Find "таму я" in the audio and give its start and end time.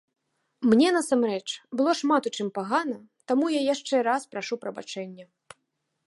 3.31-3.61